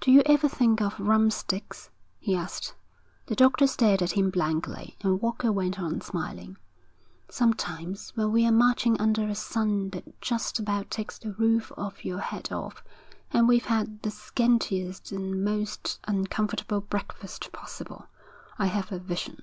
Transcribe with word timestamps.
'Do 0.00 0.12
you 0.12 0.22
ever 0.26 0.48
think 0.48 0.80
of 0.80 0.94
rumpsteaks?' 0.96 1.88
he 2.20 2.36
asked. 2.36 2.76
The 3.26 3.34
doctor 3.34 3.66
stared 3.66 4.00
at 4.00 4.12
him 4.12 4.30
blankly, 4.30 4.96
and 5.00 5.20
Walker 5.20 5.50
went 5.50 5.80
on, 5.80 6.00
smiling. 6.02 6.56
'Sometimes, 7.28 8.10
when 8.10 8.30
we're 8.30 8.52
marching 8.52 8.96
under 9.00 9.26
a 9.26 9.34
sun 9.34 9.90
that 9.90 10.20
just 10.20 10.60
about 10.60 10.88
takes 10.88 11.18
the 11.18 11.32
roof 11.32 11.72
of 11.72 12.04
your 12.04 12.20
head 12.20 12.52
off, 12.52 12.84
and 13.32 13.48
we've 13.48 13.66
had 13.66 14.02
the 14.02 14.12
scantiest 14.12 15.10
and 15.10 15.42
most 15.44 15.98
uncomfortable 16.06 16.80
breakfast 16.82 17.50
possible, 17.50 18.06
I 18.60 18.66
have 18.66 18.92
a 18.92 19.00
vision.' 19.00 19.42